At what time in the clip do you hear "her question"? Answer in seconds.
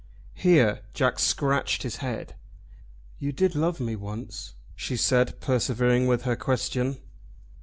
6.23-6.97